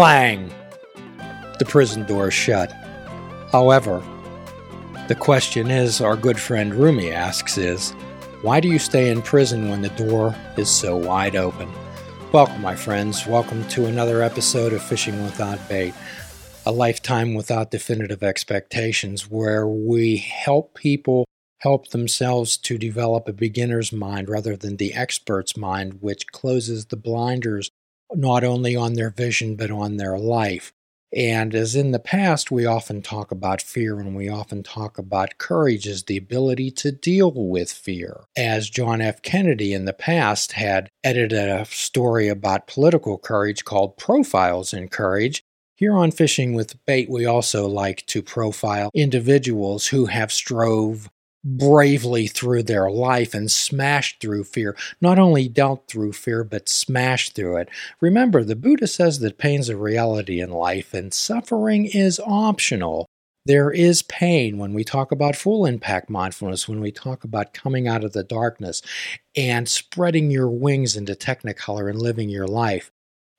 Clang! 0.00 0.50
The 1.58 1.66
prison 1.68 2.06
door 2.06 2.30
shut. 2.30 2.72
However, 3.52 4.02
the 5.08 5.14
question 5.14 5.70
is, 5.70 6.00
our 6.00 6.16
good 6.16 6.40
friend 6.40 6.74
Rumi 6.74 7.10
asks 7.10 7.58
is, 7.58 7.90
why 8.40 8.60
do 8.60 8.68
you 8.68 8.78
stay 8.78 9.10
in 9.10 9.20
prison 9.20 9.68
when 9.68 9.82
the 9.82 9.90
door 9.90 10.34
is 10.56 10.70
so 10.70 10.96
wide 10.96 11.36
open? 11.36 11.70
Welcome, 12.32 12.62
my 12.62 12.76
friends. 12.76 13.26
Welcome 13.26 13.68
to 13.68 13.84
another 13.84 14.22
episode 14.22 14.72
of 14.72 14.82
Fishing 14.82 15.22
Without 15.22 15.68
Bait, 15.68 15.92
a 16.64 16.72
lifetime 16.72 17.34
without 17.34 17.70
definitive 17.70 18.22
expectations, 18.22 19.28
where 19.30 19.68
we 19.68 20.16
help 20.16 20.72
people 20.72 21.26
help 21.58 21.88
themselves 21.88 22.56
to 22.56 22.78
develop 22.78 23.28
a 23.28 23.34
beginner's 23.34 23.92
mind 23.92 24.30
rather 24.30 24.56
than 24.56 24.78
the 24.78 24.94
expert's 24.94 25.58
mind, 25.58 25.98
which 26.00 26.26
closes 26.28 26.86
the 26.86 26.96
blinders 26.96 27.70
not 28.14 28.44
only 28.44 28.76
on 28.76 28.94
their 28.94 29.10
vision 29.10 29.56
but 29.56 29.70
on 29.70 29.96
their 29.96 30.18
life. 30.18 30.72
And 31.12 31.56
as 31.56 31.74
in 31.74 31.90
the 31.90 31.98
past, 31.98 32.52
we 32.52 32.66
often 32.66 33.02
talk 33.02 33.32
about 33.32 33.60
fear 33.60 33.98
and 33.98 34.14
we 34.14 34.28
often 34.28 34.62
talk 34.62 34.96
about 34.96 35.38
courage 35.38 35.88
as 35.88 36.04
the 36.04 36.16
ability 36.16 36.70
to 36.72 36.92
deal 36.92 37.32
with 37.34 37.72
fear. 37.72 38.20
As 38.36 38.70
John 38.70 39.00
F. 39.00 39.20
Kennedy 39.22 39.74
in 39.74 39.86
the 39.86 39.92
past 39.92 40.52
had 40.52 40.88
edited 41.02 41.48
a 41.48 41.64
story 41.64 42.28
about 42.28 42.68
political 42.68 43.18
courage 43.18 43.64
called 43.64 43.96
Profiles 43.96 44.72
in 44.72 44.88
Courage. 44.88 45.42
Here 45.74 45.96
on 45.96 46.12
Fishing 46.12 46.52
with 46.52 46.84
Bait, 46.84 47.10
we 47.10 47.26
also 47.26 47.66
like 47.66 48.06
to 48.06 48.22
profile 48.22 48.90
individuals 48.94 49.88
who 49.88 50.06
have 50.06 50.30
strove 50.30 51.10
bravely 51.44 52.26
through 52.26 52.62
their 52.62 52.90
life 52.90 53.34
and 53.34 53.50
smashed 53.50 54.20
through 54.20 54.44
fear. 54.44 54.76
Not 55.00 55.18
only 55.18 55.48
dealt 55.48 55.88
through 55.88 56.12
fear, 56.12 56.44
but 56.44 56.68
smashed 56.68 57.34
through 57.34 57.58
it. 57.58 57.68
Remember, 58.00 58.44
the 58.44 58.56
Buddha 58.56 58.86
says 58.86 59.20
that 59.20 59.38
pain's 59.38 59.68
a 59.68 59.76
reality 59.76 60.40
in 60.40 60.50
life 60.50 60.92
and 60.94 61.12
suffering 61.14 61.86
is 61.86 62.20
optional. 62.24 63.06
There 63.46 63.70
is 63.70 64.02
pain 64.02 64.58
when 64.58 64.74
we 64.74 64.84
talk 64.84 65.12
about 65.12 65.34
full 65.34 65.64
impact 65.64 66.10
mindfulness, 66.10 66.68
when 66.68 66.80
we 66.80 66.92
talk 66.92 67.24
about 67.24 67.54
coming 67.54 67.88
out 67.88 68.04
of 68.04 68.12
the 68.12 68.22
darkness 68.22 68.82
and 69.34 69.66
spreading 69.66 70.30
your 70.30 70.50
wings 70.50 70.94
into 70.94 71.14
technicolor 71.14 71.88
and 71.88 72.00
living 72.00 72.28
your 72.28 72.46
life. 72.46 72.90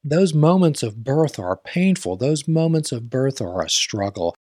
Those 0.04 0.34
moments 0.34 0.82
of 0.82 1.04
birth 1.04 1.38
are 1.38 1.56
painful. 1.56 2.18
Those 2.18 2.48
moments 2.48 2.92
of 2.92 3.12
birth 3.12 3.40
are 3.40 3.62
a 3.62 3.70
struggle. 3.70 4.34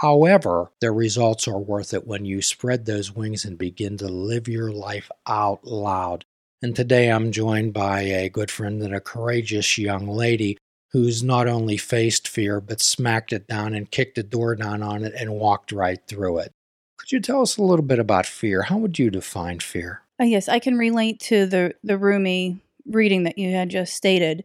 However, 0.00 0.70
the 0.80 0.92
results 0.92 1.48
are 1.48 1.58
worth 1.58 1.94
it 1.94 2.06
when 2.06 2.26
you 2.26 2.42
spread 2.42 2.84
those 2.84 3.14
wings 3.14 3.46
and 3.46 3.56
begin 3.56 3.96
to 3.98 4.08
live 4.08 4.46
your 4.46 4.70
life 4.70 5.10
out 5.26 5.64
loud. 5.64 6.26
And 6.60 6.76
today 6.76 7.10
I'm 7.10 7.32
joined 7.32 7.72
by 7.72 8.02
a 8.02 8.28
good 8.28 8.50
friend 8.50 8.82
and 8.82 8.94
a 8.94 9.00
courageous 9.00 9.78
young 9.78 10.06
lady 10.06 10.58
who's 10.92 11.22
not 11.22 11.48
only 11.48 11.78
faced 11.78 12.28
fear, 12.28 12.60
but 12.60 12.82
smacked 12.82 13.32
it 13.32 13.46
down 13.46 13.72
and 13.72 13.90
kicked 13.90 14.16
the 14.16 14.22
door 14.22 14.54
down 14.54 14.82
on 14.82 15.02
it 15.02 15.14
and 15.14 15.32
walked 15.32 15.72
right 15.72 16.00
through 16.06 16.38
it. 16.40 16.52
Could 16.98 17.12
you 17.12 17.20
tell 17.20 17.40
us 17.40 17.56
a 17.56 17.62
little 17.62 17.84
bit 17.84 17.98
about 17.98 18.26
fear? 18.26 18.62
How 18.62 18.76
would 18.76 18.98
you 18.98 19.10
define 19.10 19.60
fear? 19.60 20.02
Uh, 20.20 20.24
yes, 20.24 20.46
I 20.46 20.58
can 20.58 20.76
relate 20.76 21.20
to 21.20 21.46
the 21.46 21.74
the 21.82 21.96
Rumi 21.96 22.58
reading 22.86 23.22
that 23.24 23.38
you 23.38 23.50
had 23.52 23.70
just 23.70 23.94
stated 23.94 24.44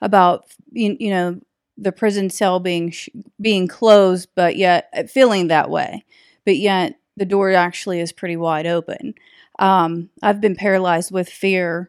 about 0.00 0.46
you, 0.72 0.96
you 0.98 1.10
know 1.10 1.40
the 1.78 1.92
prison 1.92 2.30
cell 2.30 2.60
being 2.60 2.90
sh- 2.90 3.08
being 3.40 3.68
closed, 3.68 4.28
but 4.34 4.56
yet 4.56 4.88
uh, 4.96 5.04
feeling 5.04 5.48
that 5.48 5.70
way, 5.70 6.04
but 6.44 6.56
yet 6.56 6.98
the 7.16 7.26
door 7.26 7.52
actually 7.52 8.00
is 8.00 8.12
pretty 8.12 8.36
wide 8.36 8.66
open. 8.66 9.14
Um, 9.58 10.10
I've 10.22 10.40
been 10.40 10.56
paralyzed 10.56 11.10
with 11.10 11.28
fear 11.28 11.88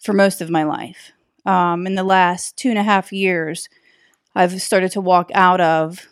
for 0.00 0.12
most 0.12 0.40
of 0.40 0.50
my 0.50 0.64
life. 0.64 1.12
Um, 1.46 1.86
in 1.86 1.94
the 1.94 2.04
last 2.04 2.56
two 2.56 2.70
and 2.70 2.78
a 2.78 2.82
half 2.82 3.12
years, 3.12 3.68
I've 4.34 4.60
started 4.62 4.92
to 4.92 5.00
walk 5.00 5.30
out 5.34 5.60
of 5.60 6.08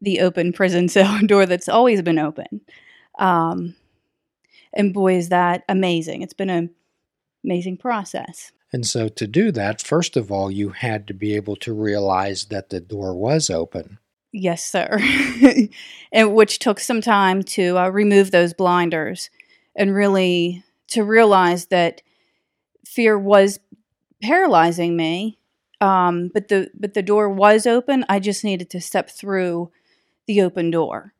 the 0.00 0.20
open 0.20 0.52
prison 0.52 0.88
cell 0.90 1.18
door 1.26 1.46
that's 1.46 1.68
always 1.68 2.02
been 2.02 2.18
open. 2.18 2.60
Um, 3.18 3.74
and 4.72 4.92
boy, 4.92 5.16
is 5.16 5.28
that 5.28 5.62
amazing! 5.68 6.22
It's 6.22 6.34
been 6.34 6.50
an 6.50 6.70
amazing 7.44 7.76
process. 7.76 8.52
And 8.74 8.84
so, 8.84 9.06
to 9.06 9.28
do 9.28 9.52
that, 9.52 9.80
first 9.80 10.16
of 10.16 10.32
all, 10.32 10.50
you 10.50 10.70
had 10.70 11.06
to 11.06 11.14
be 11.14 11.36
able 11.36 11.54
to 11.58 11.72
realize 11.72 12.46
that 12.46 12.70
the 12.70 12.80
door 12.80 13.14
was 13.14 13.48
open. 13.48 13.98
Yes, 14.32 14.64
sir. 14.64 14.98
and 16.12 16.34
which 16.34 16.58
took 16.58 16.80
some 16.80 17.00
time 17.00 17.44
to 17.44 17.78
uh, 17.78 17.88
remove 17.90 18.32
those 18.32 18.52
blinders 18.52 19.30
and 19.76 19.94
really 19.94 20.64
to 20.88 21.04
realize 21.04 21.66
that 21.66 22.02
fear 22.84 23.16
was 23.16 23.60
paralyzing 24.20 24.96
me. 24.96 25.38
Um, 25.80 26.32
but 26.34 26.48
the 26.48 26.68
but 26.74 26.94
the 26.94 27.02
door 27.02 27.28
was 27.28 27.68
open. 27.68 28.04
I 28.08 28.18
just 28.18 28.42
needed 28.42 28.70
to 28.70 28.80
step 28.80 29.08
through 29.08 29.70
the 30.26 30.42
open 30.42 30.72
door. 30.72 31.14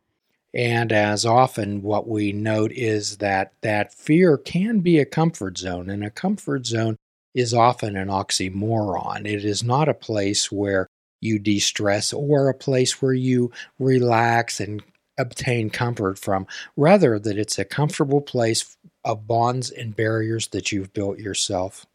And 0.53 0.91
as 0.91 1.25
often, 1.25 1.83
what 1.83 2.09
we 2.09 2.33
note 2.33 2.73
is 2.73 3.19
that 3.19 3.53
that 3.61 3.95
fear 3.95 4.37
can 4.39 4.81
be 4.81 4.99
a 4.99 5.05
comfort 5.05 5.57
zone, 5.57 5.89
and 5.89 6.03
a 6.03 6.11
comfort 6.11 6.67
zone 6.67 6.97
is 7.35 7.53
often 7.53 7.97
an 7.97 8.09
oxymoron. 8.09 9.27
It 9.27 9.45
is 9.45 9.63
not 9.63 9.89
a 9.89 9.95
place 9.95 10.53
where 10.53 10.87
you 11.21 11.39
de 11.39 11.59
stress 11.59 12.13
or 12.13 12.49
a 12.49 12.55
place 12.55 13.01
where 13.01 13.15
you 13.15 13.51
relax 13.79 14.61
and 14.61 14.83
obtain 15.19 15.71
comfort 15.71 16.19
from. 16.19 16.47
Rather, 16.77 17.19
that 17.19 17.39
it's 17.39 17.59
a 17.59 17.65
comfortable 17.65 18.21
place 18.21 18.77
of 19.05 19.27
bonds 19.27 19.71
and 19.71 19.97
barriers 19.97 20.49
that 20.49 20.71
you've 20.73 20.93
built 20.93 21.19
yourself. 21.19 21.87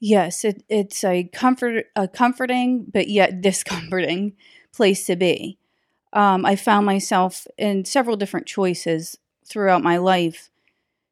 Yes, 0.00 0.44
it, 0.44 0.64
it's 0.68 1.04
a 1.04 1.24
comfort, 1.24 1.86
a 1.94 2.08
comforting 2.08 2.84
but 2.92 3.08
yet 3.08 3.40
discomforting 3.40 4.34
place 4.72 5.06
to 5.06 5.16
be. 5.16 5.58
Um, 6.12 6.44
I 6.44 6.56
found 6.56 6.84
myself 6.84 7.46
in 7.56 7.84
several 7.84 8.16
different 8.16 8.46
choices 8.46 9.16
throughout 9.46 9.82
my 9.82 9.96
life, 9.96 10.50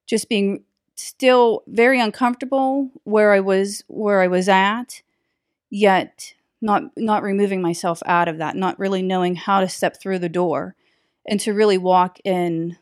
just 0.06 0.28
being 0.28 0.64
still 1.02 1.62
very 1.66 2.00
uncomfortable 2.00 2.90
where 3.04 3.32
I 3.32 3.40
was 3.40 3.84
where 3.88 4.20
I 4.20 4.28
was 4.28 4.48
at, 4.48 5.02
yet 5.70 6.34
not 6.60 6.84
not 6.96 7.22
removing 7.22 7.62
myself 7.62 8.02
out 8.06 8.28
of 8.28 8.38
that, 8.38 8.56
not 8.56 8.78
really 8.78 9.02
knowing 9.02 9.34
how 9.34 9.60
to 9.60 9.68
step 9.68 10.00
through 10.00 10.18
the 10.18 10.28
door 10.28 10.74
and 11.26 11.40
to 11.40 11.54
really 11.54 11.78
walk 11.78 12.18
in 12.24 12.76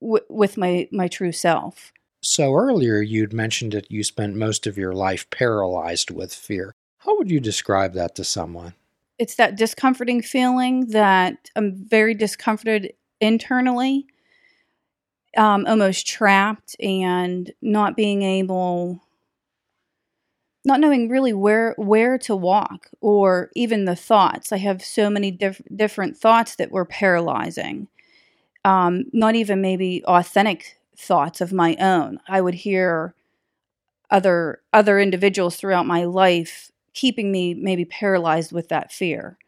w- 0.00 0.24
with 0.28 0.56
my 0.56 0.88
my 0.92 1.08
true 1.08 1.32
self. 1.32 1.92
So 2.22 2.54
earlier 2.54 3.00
you'd 3.00 3.32
mentioned 3.32 3.72
that 3.72 3.90
you 3.90 4.04
spent 4.04 4.36
most 4.36 4.66
of 4.66 4.78
your 4.78 4.92
life 4.92 5.28
paralyzed 5.30 6.10
with 6.10 6.32
fear. 6.32 6.72
How 6.98 7.16
would 7.18 7.30
you 7.30 7.40
describe 7.40 7.94
that 7.94 8.14
to 8.14 8.24
someone? 8.24 8.74
It's 9.18 9.34
that 9.36 9.56
discomforting 9.56 10.22
feeling 10.22 10.86
that 10.88 11.50
I'm 11.56 11.74
very 11.74 12.14
discomforted 12.14 12.92
internally 13.20 14.06
um, 15.36 15.66
almost 15.66 16.06
trapped 16.06 16.76
and 16.80 17.52
not 17.62 17.96
being 17.96 18.22
able 18.22 19.02
not 20.64 20.78
knowing 20.80 21.08
really 21.08 21.32
where 21.32 21.74
where 21.76 22.18
to 22.18 22.36
walk 22.36 22.88
or 23.00 23.50
even 23.56 23.84
the 23.84 23.96
thoughts. 23.96 24.52
I 24.52 24.58
have 24.58 24.84
so 24.84 25.10
many 25.10 25.30
diff- 25.30 25.62
different 25.74 26.16
thoughts 26.16 26.54
that 26.56 26.70
were 26.70 26.84
paralyzing 26.84 27.88
um, 28.64 29.04
not 29.12 29.34
even 29.34 29.60
maybe 29.60 30.04
authentic 30.04 30.78
thoughts 30.96 31.40
of 31.40 31.52
my 31.52 31.76
own. 31.80 32.20
I 32.28 32.40
would 32.40 32.54
hear 32.54 33.14
other 34.10 34.60
other 34.72 35.00
individuals 35.00 35.56
throughout 35.56 35.86
my 35.86 36.04
life 36.04 36.70
keeping 36.94 37.32
me 37.32 37.54
maybe 37.54 37.84
paralyzed 37.84 38.52
with 38.52 38.68
that 38.68 38.92
fear 38.92 39.38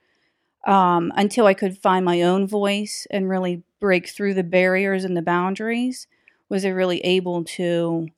um, 0.67 1.13
until 1.17 1.47
i 1.47 1.55
could 1.55 1.77
find 1.79 2.05
my 2.05 2.23
own 2.23 2.47
voice 2.47 3.07
and 3.11 3.29
really 3.29 3.63
break 3.85 4.09
through 4.09 4.33
the 4.33 4.43
barriers 4.43 5.05
and 5.05 5.15
the 5.15 5.21
boundaries 5.21 6.07
was 6.49 6.65
I 6.65 6.71
really 6.71 7.01
able 7.01 7.45
to 7.45 8.09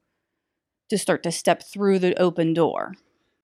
to 0.88 0.96
start 0.96 1.24
to 1.24 1.32
step 1.32 1.60
through 1.64 1.98
the 1.98 2.16
open 2.22 2.54
door. 2.54 2.94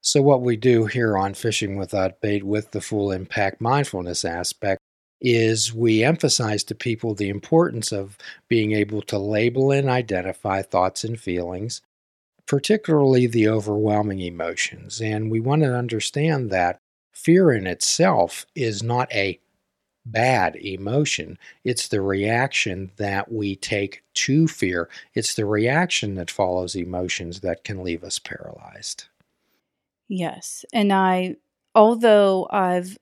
So 0.02 0.22
what 0.22 0.40
we 0.40 0.56
do 0.56 0.86
here 0.86 1.18
on 1.18 1.34
Fishing 1.34 1.76
Without 1.76 2.20
Bait 2.20 2.44
with 2.44 2.70
the 2.70 2.80
full 2.80 3.10
impact 3.10 3.60
mindfulness 3.60 4.24
aspect 4.24 4.80
is 5.20 5.74
we 5.74 6.04
emphasize 6.04 6.62
to 6.62 6.76
people 6.76 7.16
the 7.16 7.28
importance 7.28 7.90
of 7.90 8.16
being 8.46 8.70
able 8.70 9.02
to 9.02 9.18
label 9.18 9.72
and 9.72 9.88
identify 9.88 10.62
thoughts 10.62 11.02
and 11.02 11.18
feelings, 11.18 11.82
particularly 12.46 13.26
the 13.26 13.48
overwhelming 13.48 14.20
emotions. 14.20 15.00
And 15.00 15.28
we 15.28 15.40
want 15.40 15.62
to 15.62 15.74
understand 15.74 16.50
that 16.50 16.78
fear 17.12 17.50
in 17.50 17.66
itself 17.66 18.46
is 18.54 18.80
not 18.80 19.12
a 19.12 19.40
bad 20.04 20.56
emotion. 20.56 21.38
It's 21.64 21.88
the 21.88 22.00
reaction 22.00 22.90
that 22.96 23.30
we 23.30 23.56
take 23.56 24.02
to 24.14 24.48
fear. 24.48 24.88
It's 25.14 25.34
the 25.34 25.46
reaction 25.46 26.14
that 26.16 26.30
follows 26.30 26.74
emotions 26.74 27.40
that 27.40 27.64
can 27.64 27.82
leave 27.82 28.04
us 28.04 28.18
paralyzed. 28.18 29.04
Yes. 30.08 30.64
And 30.72 30.92
I, 30.92 31.36
although 31.74 32.46
I've 32.50 32.98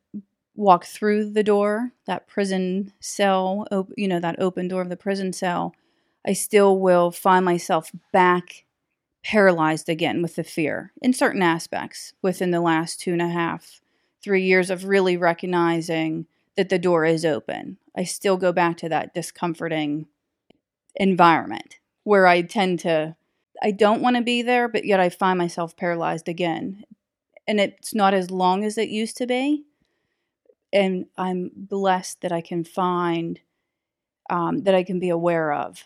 walked 0.54 0.86
through 0.86 1.30
the 1.30 1.42
door, 1.42 1.92
that 2.06 2.28
prison 2.28 2.92
cell, 3.00 3.66
you 3.96 4.06
know, 4.06 4.20
that 4.20 4.38
open 4.38 4.68
door 4.68 4.82
of 4.82 4.90
the 4.90 4.96
prison 4.96 5.32
cell, 5.32 5.74
I 6.26 6.34
still 6.34 6.78
will 6.78 7.10
find 7.10 7.44
myself 7.44 7.90
back 8.12 8.64
paralyzed 9.22 9.88
again 9.88 10.22
with 10.22 10.36
the 10.36 10.44
fear 10.44 10.92
in 11.02 11.12
certain 11.12 11.42
aspects 11.42 12.14
within 12.22 12.50
the 12.50 12.60
last 12.60 13.00
two 13.00 13.12
and 13.12 13.22
a 13.22 13.28
half, 13.28 13.80
three 14.22 14.42
years 14.44 14.70
of 14.70 14.84
really 14.84 15.16
recognizing 15.16 16.26
that 16.56 16.68
the 16.68 16.78
door 16.78 17.04
is 17.04 17.24
open. 17.24 17.78
I 17.96 18.04
still 18.04 18.36
go 18.36 18.52
back 18.52 18.76
to 18.78 18.88
that 18.88 19.14
discomforting 19.14 20.06
environment 20.96 21.78
where 22.04 22.26
I 22.26 22.42
tend 22.42 22.80
to, 22.80 23.16
I 23.62 23.70
don't 23.70 24.02
want 24.02 24.16
to 24.16 24.22
be 24.22 24.42
there, 24.42 24.68
but 24.68 24.84
yet 24.84 25.00
I 25.00 25.08
find 25.08 25.38
myself 25.38 25.76
paralyzed 25.76 26.28
again. 26.28 26.84
And 27.46 27.60
it's 27.60 27.94
not 27.94 28.14
as 28.14 28.30
long 28.30 28.64
as 28.64 28.78
it 28.78 28.88
used 28.88 29.16
to 29.18 29.26
be. 29.26 29.64
And 30.72 31.06
I'm 31.16 31.50
blessed 31.54 32.20
that 32.20 32.32
I 32.32 32.40
can 32.40 32.64
find, 32.64 33.40
um, 34.28 34.62
that 34.64 34.74
I 34.74 34.84
can 34.84 35.00
be 35.00 35.08
aware 35.08 35.52
of 35.52 35.84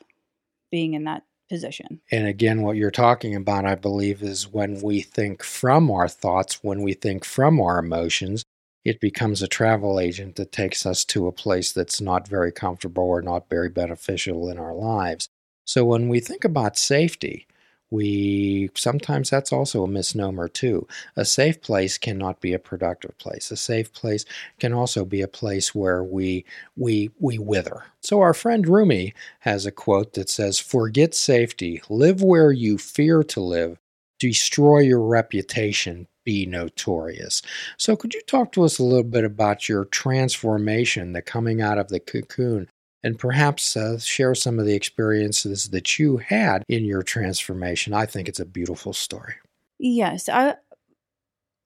being 0.70 0.94
in 0.94 1.04
that 1.04 1.24
position. 1.48 2.00
And 2.10 2.26
again, 2.26 2.62
what 2.62 2.76
you're 2.76 2.90
talking 2.90 3.34
about, 3.34 3.64
I 3.64 3.74
believe, 3.74 4.22
is 4.22 4.52
when 4.52 4.80
we 4.82 5.00
think 5.00 5.42
from 5.42 5.90
our 5.90 6.08
thoughts, 6.08 6.62
when 6.62 6.82
we 6.82 6.94
think 6.94 7.24
from 7.24 7.60
our 7.60 7.78
emotions, 7.78 8.44
it 8.84 9.00
becomes 9.00 9.42
a 9.42 9.48
travel 9.48 9.98
agent 9.98 10.36
that 10.36 10.52
takes 10.52 10.84
us 10.84 11.04
to 11.06 11.26
a 11.26 11.32
place 11.32 11.72
that's 11.72 12.00
not 12.00 12.28
very 12.28 12.52
comfortable 12.52 13.04
or 13.04 13.22
not 13.22 13.48
very 13.48 13.68
beneficial 13.68 14.48
in 14.48 14.58
our 14.58 14.74
lives. 14.74 15.28
So 15.64 15.84
when 15.84 16.08
we 16.08 16.20
think 16.20 16.44
about 16.44 16.76
safety, 16.76 17.46
we 17.90 18.70
sometimes 18.74 19.30
that's 19.30 19.52
also 19.52 19.84
a 19.84 19.88
misnomer 19.88 20.48
too. 20.48 20.86
A 21.16 21.24
safe 21.24 21.62
place 21.62 21.96
cannot 21.96 22.40
be 22.40 22.52
a 22.52 22.58
productive 22.58 23.16
place. 23.18 23.50
A 23.50 23.56
safe 23.56 23.92
place 23.92 24.24
can 24.58 24.72
also 24.72 25.04
be 25.04 25.22
a 25.22 25.28
place 25.28 25.74
where 25.74 26.02
we 26.02 26.44
we 26.76 27.10
we 27.20 27.38
wither. 27.38 27.84
So 28.00 28.20
our 28.20 28.34
friend 28.34 28.66
Rumi 28.66 29.14
has 29.40 29.64
a 29.64 29.70
quote 29.70 30.14
that 30.14 30.28
says, 30.28 30.58
"Forget 30.58 31.14
safety, 31.14 31.80
live 31.88 32.20
where 32.22 32.50
you 32.52 32.78
fear 32.78 33.22
to 33.24 33.40
live, 33.40 33.78
destroy 34.18 34.80
your 34.80 35.02
reputation, 35.02 36.06
be 36.24 36.46
notorious." 36.46 37.42
So 37.78 37.96
could 37.96 38.14
you 38.14 38.22
talk 38.22 38.52
to 38.52 38.64
us 38.64 38.78
a 38.78 38.84
little 38.84 39.02
bit 39.04 39.24
about 39.24 39.68
your 39.68 39.84
transformation, 39.86 41.12
the 41.12 41.22
coming 41.22 41.60
out 41.60 41.78
of 41.78 41.88
the 41.88 42.00
cocoon 42.00 42.68
and 43.04 43.18
perhaps 43.18 43.76
uh, 43.76 43.98
share 43.98 44.34
some 44.34 44.58
of 44.58 44.64
the 44.64 44.74
experiences 44.74 45.68
that 45.68 45.98
you 45.98 46.16
had 46.16 46.64
in 46.68 46.86
your 46.86 47.02
transformation. 47.02 47.92
I 47.92 48.06
think 48.06 48.28
it's 48.28 48.40
a 48.40 48.46
beautiful 48.46 48.94
story. 48.94 49.34
Yes, 49.78 50.28
I 50.28 50.56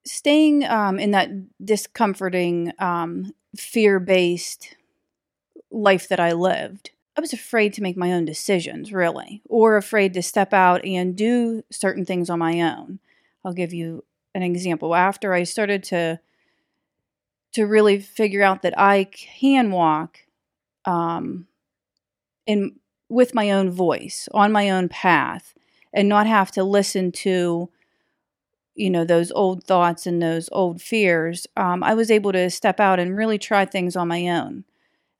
staying 0.04 0.64
um, 0.64 0.98
in 0.98 1.12
that 1.12 1.30
discomforting, 1.64 2.72
um, 2.78 3.32
fear-based 3.56 4.76
life 5.70 6.08
that 6.08 6.18
I 6.18 6.32
lived. 6.32 6.90
I 7.18 7.20
was 7.20 7.32
afraid 7.32 7.72
to 7.72 7.82
make 7.82 7.96
my 7.96 8.12
own 8.12 8.26
decisions, 8.26 8.92
really, 8.92 9.42
or 9.48 9.76
afraid 9.76 10.14
to 10.14 10.22
step 10.22 10.52
out 10.52 10.84
and 10.84 11.16
do 11.16 11.64
certain 11.68 12.04
things 12.04 12.30
on 12.30 12.38
my 12.38 12.60
own. 12.60 13.00
I'll 13.44 13.52
give 13.52 13.72
you 13.74 14.04
an 14.36 14.44
example. 14.44 14.94
After 14.94 15.34
I 15.34 15.42
started 15.42 15.82
to 15.84 16.20
to 17.54 17.64
really 17.64 17.98
figure 17.98 18.44
out 18.44 18.62
that 18.62 18.78
I 18.78 19.08
can 19.10 19.72
walk 19.72 20.20
um, 20.84 21.48
in 22.46 22.76
with 23.08 23.34
my 23.34 23.50
own 23.50 23.72
voice 23.72 24.28
on 24.32 24.52
my 24.52 24.70
own 24.70 24.88
path 24.88 25.54
and 25.92 26.08
not 26.08 26.28
have 26.28 26.52
to 26.52 26.62
listen 26.62 27.10
to 27.10 27.68
you 28.76 28.90
know 28.90 29.04
those 29.04 29.32
old 29.32 29.64
thoughts 29.64 30.06
and 30.06 30.22
those 30.22 30.48
old 30.52 30.80
fears 30.80 31.48
um, 31.56 31.82
i 31.82 31.94
was 31.94 32.10
able 32.10 32.30
to 32.32 32.48
step 32.50 32.78
out 32.78 33.00
and 33.00 33.16
really 33.16 33.38
try 33.38 33.64
things 33.64 33.96
on 33.96 34.06
my 34.06 34.28
own 34.28 34.62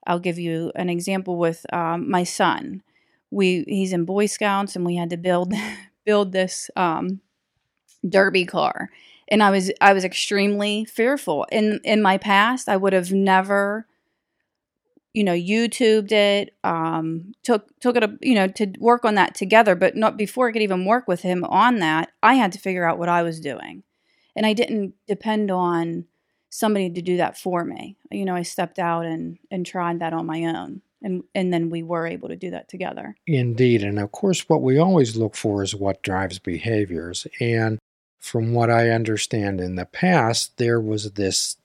i'll 0.09 0.19
give 0.19 0.39
you 0.39 0.73
an 0.75 0.89
example 0.91 1.39
with 1.39 1.67
um, 1.73 2.11
my 2.11 2.25
son. 2.25 2.83
We 3.31 3.65
he's 3.69 3.93
in 3.93 4.05
boy 4.07 4.27
scouts 4.27 4.75
and 4.77 4.85
we 4.87 4.97
had 4.97 5.11
to 5.11 5.17
build 5.19 5.53
build 6.07 6.33
this 6.33 6.71
um, 6.77 7.21
derby 8.09 8.45
car. 8.45 8.91
And 9.29 9.43
i 9.43 9.51
was 9.51 9.71
i 9.81 9.93
was 9.93 10.05
extremely 10.05 10.85
fearful. 10.87 11.47
In 11.53 11.81
in 11.85 12.03
my 12.03 12.19
past 12.19 12.69
i 12.69 12.77
would 12.77 12.93
have 12.93 13.13
never 13.13 13.87
you 15.15 15.25
know 15.25 15.33
youtubed 15.33 16.13
it 16.13 16.55
um, 16.65 17.33
took 17.43 17.69
took 17.81 17.97
it 17.97 18.11
you 18.21 18.35
know 18.35 18.47
to 18.49 18.73
work 18.79 19.05
on 19.05 19.15
that 19.15 19.35
together. 19.35 19.75
But 19.75 19.97
not 19.97 20.17
before 20.17 20.49
i 20.49 20.53
could 20.53 20.63
even 20.63 20.85
work 20.85 21.09
with 21.09 21.23
him 21.23 21.45
on 21.45 21.79
that 21.79 22.11
i 22.23 22.35
had 22.35 22.53
to 22.53 22.59
figure 22.59 22.85
out 22.85 22.99
what 22.99 23.09
i 23.09 23.23
was 23.23 23.41
doing. 23.41 23.83
And 24.37 24.47
i 24.47 24.53
didn't 24.53 24.95
depend 25.07 25.51
on 25.51 26.07
somebody 26.51 26.91
to 26.91 27.03
do 27.03 27.19
that 27.19 27.39
for 27.39 27.65
me. 27.65 27.97
You 28.11 28.25
know 28.25 28.35
i 28.35 28.43
stepped 28.43 28.79
out 28.79 29.07
and 29.07 29.39
and 29.51 29.65
tried 29.65 30.01
that 30.01 30.13
on 30.13 30.27
my 30.27 30.45
own 30.45 30.83
and 31.03 31.23
and 31.35 31.53
then 31.53 31.71
we 31.71 31.83
were 31.83 32.07
able 32.07 32.29
to 32.29 32.37
do 32.37 32.51
that 32.51 32.69
together. 32.69 33.17
Indeed 33.27 33.83
and 33.83 33.99
of 33.99 34.13
course 34.13 34.49
what 34.49 34.63
we 34.63 34.79
always 34.79 35.17
look 35.17 35.35
for 35.35 35.63
is 35.63 35.75
what 35.75 36.03
drives 36.03 36.39
behaviors 36.39 37.27
and 37.41 37.79
from 38.19 38.53
what 38.53 38.69
i 38.69 38.91
understand 38.91 39.61
in 39.61 39.77
the 39.77 39.87
past 39.87 40.57
there 40.57 40.81
was 40.81 41.13
this 41.13 41.57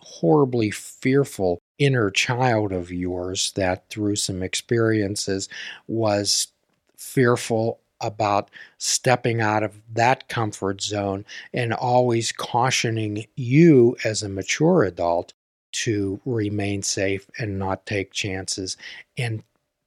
horribly 0.00 0.70
fearful 0.70 1.58
inner 1.78 2.10
child 2.10 2.72
of 2.72 2.92
yours 2.92 3.52
that 3.56 3.88
through 3.88 4.16
some 4.16 4.42
experiences 4.42 5.48
was 5.86 6.48
fearful 6.96 7.80
about 8.06 8.50
stepping 8.78 9.40
out 9.40 9.62
of 9.62 9.80
that 9.92 10.28
comfort 10.28 10.82
zone 10.82 11.24
and 11.52 11.72
always 11.72 12.32
cautioning 12.32 13.26
you 13.36 13.96
as 14.04 14.22
a 14.22 14.28
mature 14.28 14.84
adult 14.84 15.32
to 15.72 16.20
remain 16.24 16.82
safe 16.82 17.28
and 17.38 17.58
not 17.58 17.84
take 17.86 18.12
chances 18.12 18.76
and 19.18 19.42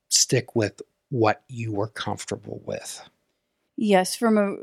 stick 0.10 0.56
with 0.56 0.82
what 1.10 1.44
you 1.48 1.72
were 1.72 1.88
comfortable 1.88 2.62
with. 2.66 3.02
Yes, 3.78 4.16
from 4.16 4.38
a 4.38 4.56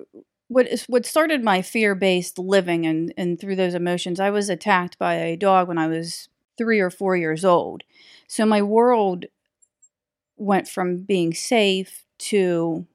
what 0.49 0.69
what 0.89 1.07
started 1.07 1.43
my 1.43 1.63
fear-based 1.63 2.39
living 2.39 2.85
and 2.85 3.15
and 3.17 3.41
through 3.41 3.57
those 3.57 3.75
emotions, 3.75 4.21
I 4.21 4.31
was 4.31 4.51
attacked 4.51 4.99
by 4.99 5.15
a 5.15 5.37
dog 5.37 5.69
when 5.69 5.79
I 5.79 5.87
was 5.87 6.29
three 6.59 6.81
or 6.81 6.91
four 6.91 7.17
years 7.17 7.45
old. 7.45 7.83
So 8.29 8.45
my 8.45 8.61
world 8.61 9.27
went 10.37 10.69
from 10.69 10.99
being 10.99 11.33
safe 11.33 12.05
to 12.19 12.87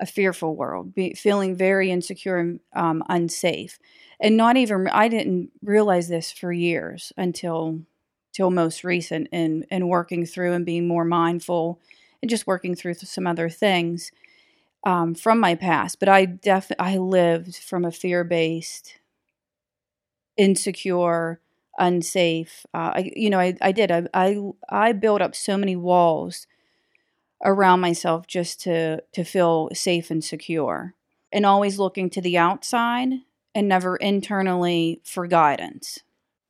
a 0.00 0.06
fearful 0.06 0.56
world, 0.56 0.94
be, 0.94 1.14
feeling 1.14 1.56
very 1.56 1.90
insecure 1.90 2.38
and 2.38 2.60
um, 2.74 3.02
unsafe, 3.08 3.78
and 4.20 4.36
not 4.36 4.56
even 4.56 4.88
I 4.88 5.08
didn't 5.08 5.50
realize 5.62 6.08
this 6.08 6.32
for 6.32 6.52
years 6.52 7.12
until 7.16 7.80
till 8.32 8.50
most 8.50 8.84
recent 8.84 9.28
in 9.32 9.64
in 9.70 9.88
working 9.88 10.26
through 10.26 10.52
and 10.52 10.66
being 10.66 10.86
more 10.86 11.04
mindful 11.04 11.80
and 12.22 12.30
just 12.30 12.46
working 12.46 12.74
through 12.74 12.94
some 12.94 13.26
other 13.26 13.48
things 13.48 14.12
um, 14.84 15.14
from 15.14 15.40
my 15.40 15.54
past. 15.54 15.98
But 16.00 16.08
I 16.08 16.26
def 16.26 16.70
I 16.78 16.98
lived 16.98 17.56
from 17.56 17.84
a 17.84 17.92
fear 17.92 18.24
based, 18.24 18.98
insecure, 20.36 21.40
unsafe. 21.78 22.66
Uh, 22.74 22.92
I, 22.94 23.12
you 23.14 23.30
know, 23.30 23.38
I, 23.40 23.56
I 23.60 23.72
did. 23.72 23.90
I, 23.90 24.06
I, 24.14 24.38
I 24.68 24.92
built 24.92 25.22
up 25.22 25.34
so 25.34 25.56
many 25.56 25.76
walls 25.76 26.46
around 27.44 27.80
myself 27.80 28.26
just 28.26 28.60
to, 28.62 29.02
to 29.12 29.24
feel 29.24 29.68
safe 29.72 30.10
and 30.10 30.24
secure 30.24 30.94
and 31.32 31.44
always 31.44 31.78
looking 31.78 32.08
to 32.10 32.20
the 32.20 32.38
outside 32.38 33.10
and 33.54 33.68
never 33.68 33.96
internally 33.96 35.00
for 35.04 35.26
guidance. 35.26 36.00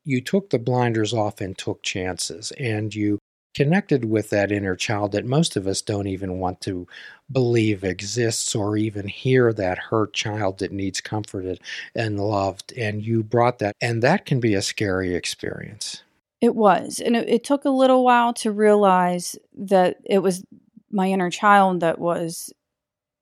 You 0.05 0.21
took 0.21 0.51
the 0.51 0.59
blinders 0.59 1.13
off 1.13 1.41
and 1.41 1.57
took 1.57 1.83
chances, 1.83 2.53
and 2.53 2.95
you 2.95 3.19
connected 3.57 4.05
with 4.05 4.29
that 4.31 4.53
inner 4.53 4.77
child 4.77 5.13
that 5.13 5.25
most 5.25 5.57
of 5.57 5.67
us 5.67 5.81
don't 5.81 6.07
even 6.07 6.39
want 6.39 6.61
to 6.61 6.87
believe 7.33 7.83
exists 7.83 8.55
or 8.55 8.77
even 8.77 9.09
hear 9.09 9.53
that 9.53 9.79
hurt 9.79 10.13
child 10.13 10.59
that 10.59 10.71
needs 10.71 11.01
comforted 11.01 11.59
and 11.95 12.21
loved. 12.21 12.73
And 12.77 13.03
you 13.03 13.23
brought 13.23 13.59
that, 13.61 13.75
and 13.81 14.03
that 14.03 14.27
can 14.27 14.41
be 14.41 14.55
a 14.55 14.63
scary 14.63 15.15
experience. 15.15 16.03
It 16.41 16.55
was. 16.55 17.01
And 17.01 17.17
it, 17.17 17.29
it 17.29 17.45
took 17.45 17.65
a 17.65 17.71
little 17.71 18.05
while 18.05 18.35
to 18.35 18.53
realize 18.53 19.37
that 19.57 19.97
it 20.05 20.19
was 20.19 20.45
my 20.91 21.09
inner 21.09 21.31
child 21.31 21.81
that 21.81 21.99
was 21.99 22.53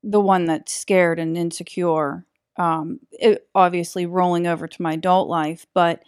the 0.02 0.21
one 0.21 0.44
that's 0.44 0.73
scared 0.73 1.18
and 1.18 1.37
insecure. 1.37 2.26
Um, 2.56 3.00
it 3.12 3.49
obviously 3.54 4.06
rolling 4.06 4.47
over 4.47 4.68
to 4.68 4.83
my 4.83 4.92
adult 4.92 5.28
life, 5.28 5.66
but 5.75 6.02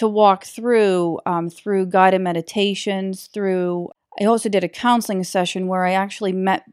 to 0.00 0.08
walk 0.08 0.44
through 0.46 1.20
um, 1.26 1.50
through 1.50 1.84
guided 1.84 2.22
meditations 2.22 3.26
through 3.26 3.90
i 4.18 4.24
also 4.24 4.48
did 4.48 4.64
a 4.64 4.68
counseling 4.68 5.22
session 5.22 5.66
where 5.66 5.84
i 5.84 5.92
actually 5.92 6.32
met 6.32 6.64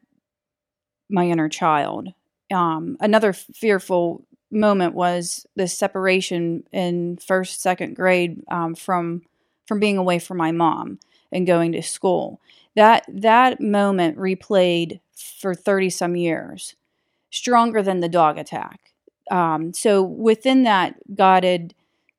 my 1.10 1.26
inner 1.26 1.48
child 1.48 2.08
um, 2.54 2.96
another 3.00 3.34
fearful 3.34 4.24
moment 4.50 4.94
was 4.94 5.46
the 5.56 5.68
separation 5.68 6.64
in 6.72 7.18
first 7.18 7.60
second 7.60 7.94
grade 7.94 8.42
um, 8.50 8.74
from 8.74 9.20
from 9.66 9.78
being 9.78 9.98
away 9.98 10.18
from 10.18 10.38
my 10.38 10.50
mom 10.50 10.98
and 11.30 11.46
going 11.46 11.72
to 11.72 11.82
school 11.82 12.40
that 12.78 13.04
that 13.08 13.60
moment 13.60 14.18
replayed 14.18 15.00
for 15.40 15.54
30 15.54 15.90
some 15.90 16.16
years 16.16 16.76
stronger 17.30 17.82
than 17.82 18.00
the 18.00 18.08
dog 18.08 18.38
attack 18.38 18.80
um, 19.30 19.72
so 19.72 20.02
within 20.02 20.64
that 20.64 20.96
guided 21.14 21.74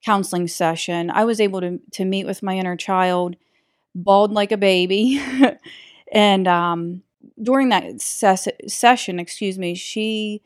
counseling 0.06 0.48
session, 0.48 1.10
I 1.12 1.26
was 1.26 1.42
able 1.42 1.62
to 1.62 1.80
to 1.94 2.06
meet 2.06 2.26
with 2.26 2.44
my 2.44 2.58
inner 2.58 2.76
child, 2.76 3.36
bawled 3.96 4.32
like 4.32 4.52
a 4.52 4.58
baby, 4.58 5.22
and 6.14 6.48
um, 6.48 7.04
during 7.42 7.70
that 7.70 8.02
ses- 8.02 8.48
session, 8.68 9.20
excuse 9.20 9.58
me, 9.60 9.76
she 9.76 10.42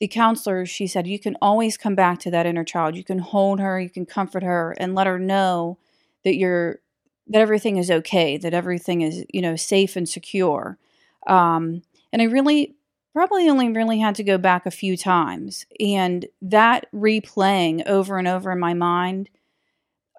the 0.00 0.08
counselor, 0.08 0.66
she 0.66 0.86
said, 0.86 1.06
you 1.06 1.18
can 1.18 1.36
always 1.42 1.78
come 1.78 1.94
back 1.94 2.18
to 2.20 2.30
that 2.30 2.46
inner 2.46 2.64
child. 2.64 2.96
You 2.96 3.04
can 3.04 3.18
hold 3.18 3.60
her, 3.60 3.80
you 3.80 3.90
can 3.90 4.06
comfort 4.06 4.42
her, 4.42 4.76
and 4.78 4.94
let 4.94 5.06
her 5.06 5.18
know 5.18 5.78
that 6.24 6.36
you're 6.36 6.80
that 7.28 7.40
everything 7.40 7.76
is 7.76 7.90
okay, 7.90 8.36
that 8.36 8.54
everything 8.54 9.02
is 9.02 9.24
you 9.32 9.42
know 9.42 9.56
safe 9.56 9.96
and 9.96 10.08
secure. 10.08 10.78
Um, 11.26 11.82
and 12.12 12.22
I 12.22 12.26
really 12.26 12.74
probably 13.12 13.48
only 13.48 13.70
really 13.70 13.98
had 13.98 14.14
to 14.16 14.24
go 14.24 14.38
back 14.38 14.66
a 14.66 14.70
few 14.70 14.96
times, 14.96 15.66
and 15.80 16.26
that 16.42 16.86
replaying 16.92 17.86
over 17.86 18.18
and 18.18 18.28
over 18.28 18.52
in 18.52 18.60
my 18.60 18.74
mind. 18.74 19.30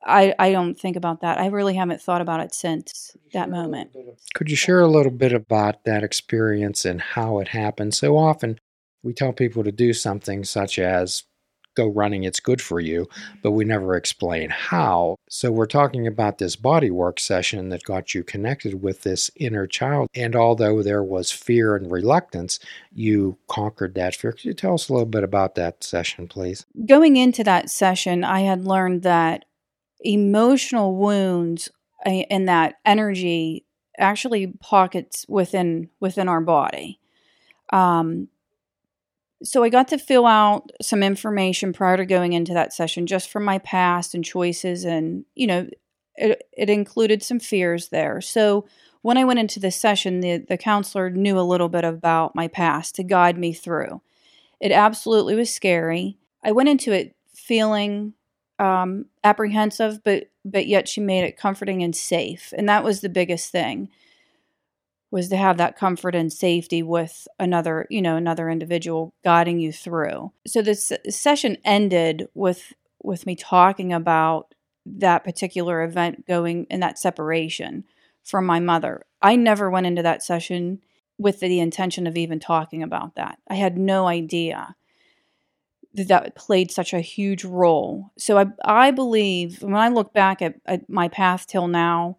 I, 0.05 0.33
I 0.39 0.51
don't 0.51 0.79
think 0.79 0.95
about 0.95 1.19
that. 1.21 1.37
I 1.37 1.47
really 1.47 1.75
haven't 1.75 2.01
thought 2.01 2.21
about 2.21 2.39
it 2.39 2.53
since 2.53 3.17
that 3.33 3.49
moment. 3.49 3.89
Could 4.35 4.49
you 4.49 4.55
share 4.55 4.79
a 4.79 4.87
little 4.87 5.11
bit 5.11 5.33
about 5.33 5.83
that 5.83 6.01
experience 6.01 6.85
and 6.85 7.01
how 7.01 7.39
it 7.39 7.49
happened? 7.49 7.93
So 7.93 8.15
often 8.15 8.59
we 9.03 9.11
tell 9.13 9.33
people 9.33 9.63
to 9.63 9.71
do 9.71 9.91
something 9.93 10.43
such 10.45 10.79
as 10.79 11.23
go 11.77 11.87
running, 11.87 12.23
it's 12.23 12.41
good 12.41 12.61
for 12.61 12.79
you, 12.79 13.07
but 13.41 13.51
we 13.51 13.63
never 13.63 13.95
explain 13.95 14.49
how. 14.49 15.15
So 15.29 15.51
we're 15.51 15.65
talking 15.65 16.05
about 16.05 16.39
this 16.39 16.55
body 16.55 16.91
work 16.91 17.19
session 17.19 17.69
that 17.69 17.83
got 17.83 18.13
you 18.13 18.23
connected 18.23 18.81
with 18.81 19.03
this 19.03 19.31
inner 19.37 19.67
child. 19.67 20.09
And 20.13 20.35
although 20.35 20.83
there 20.83 21.03
was 21.03 21.31
fear 21.31 21.75
and 21.75 21.91
reluctance, 21.91 22.59
you 22.91 23.37
conquered 23.47 23.95
that 23.95 24.15
fear. 24.15 24.33
Could 24.33 24.45
you 24.45 24.53
tell 24.53 24.73
us 24.73 24.89
a 24.89 24.93
little 24.93 25.05
bit 25.05 25.23
about 25.23 25.55
that 25.55 25.83
session, 25.83 26.27
please? 26.27 26.65
Going 26.85 27.15
into 27.15 27.43
that 27.45 27.69
session, 27.69 28.23
I 28.23 28.41
had 28.41 28.65
learned 28.65 29.03
that 29.03 29.45
emotional 30.01 30.95
wounds 30.95 31.69
and 32.05 32.47
that 32.47 32.75
energy 32.85 33.65
actually 33.97 34.47
pockets 34.59 35.25
within 35.27 35.89
within 35.99 36.27
our 36.27 36.41
body. 36.41 36.99
Um, 37.73 38.29
so 39.43 39.63
I 39.63 39.69
got 39.69 39.87
to 39.89 39.97
fill 39.97 40.25
out 40.25 40.71
some 40.81 41.03
information 41.03 41.73
prior 41.73 41.97
to 41.97 42.05
going 42.05 42.33
into 42.33 42.53
that 42.53 42.73
session 42.73 43.05
just 43.05 43.29
from 43.29 43.43
my 43.43 43.59
past 43.59 44.15
and 44.15 44.25
choices 44.25 44.83
and 44.83 45.25
you 45.35 45.47
know 45.47 45.67
it, 46.15 46.43
it 46.51 46.69
included 46.69 47.21
some 47.21 47.39
fears 47.39 47.89
there. 47.89 48.21
So 48.21 48.65
when 49.03 49.17
I 49.17 49.23
went 49.23 49.39
into 49.39 49.59
this 49.59 49.75
session 49.75 50.21
the 50.21 50.37
the 50.37 50.57
counselor 50.57 51.09
knew 51.09 51.39
a 51.39 51.41
little 51.41 51.69
bit 51.69 51.83
about 51.83 52.35
my 52.35 52.47
past 52.47 52.95
to 52.95 53.03
guide 53.03 53.37
me 53.37 53.53
through. 53.53 54.01
It 54.59 54.71
absolutely 54.71 55.35
was 55.35 55.53
scary. 55.53 56.17
I 56.43 56.51
went 56.51 56.69
into 56.69 56.91
it 56.91 57.15
feeling 57.33 58.13
um, 58.59 59.05
apprehensive 59.23 60.03
but 60.03 60.31
but 60.43 60.65
yet 60.65 60.87
she 60.87 60.99
made 60.99 61.23
it 61.23 61.37
comforting 61.37 61.83
and 61.83 61.95
safe 61.95 62.53
and 62.57 62.67
that 62.67 62.83
was 62.83 63.01
the 63.01 63.09
biggest 63.09 63.51
thing 63.51 63.89
was 65.09 65.29
to 65.29 65.37
have 65.37 65.57
that 65.57 65.77
comfort 65.77 66.15
and 66.15 66.31
safety 66.31 66.83
with 66.83 67.27
another, 67.39 67.87
you 67.89 68.01
know, 68.01 68.17
another 68.17 68.49
individual 68.49 69.13
guiding 69.23 69.59
you 69.59 69.71
through. 69.71 70.31
So 70.45 70.61
this 70.61 70.91
session 71.09 71.57
ended 71.63 72.27
with 72.33 72.73
with 73.03 73.25
me 73.25 73.35
talking 73.35 73.93
about 73.93 74.53
that 74.85 75.23
particular 75.23 75.83
event 75.83 76.25
going 76.25 76.67
and 76.69 76.81
that 76.81 76.99
separation 76.99 77.83
from 78.23 78.45
my 78.45 78.59
mother. 78.59 79.05
I 79.21 79.35
never 79.35 79.69
went 79.69 79.87
into 79.87 80.01
that 80.03 80.23
session 80.23 80.81
with 81.17 81.39
the 81.39 81.59
intention 81.59 82.05
of 82.05 82.17
even 82.17 82.39
talking 82.39 82.83
about 82.83 83.15
that. 83.15 83.39
I 83.47 83.55
had 83.55 83.77
no 83.77 84.07
idea 84.07 84.75
that 85.93 86.07
that 86.09 86.35
played 86.35 86.69
such 86.69 86.93
a 86.93 87.01
huge 87.01 87.43
role. 87.43 88.11
So 88.17 88.37
I 88.37 88.47
I 88.63 88.91
believe 88.91 89.63
when 89.63 89.75
I 89.75 89.89
look 89.89 90.13
back 90.13 90.41
at, 90.41 90.55
at 90.65 90.89
my 90.89 91.07
path 91.07 91.47
till 91.47 91.67
now, 91.67 92.17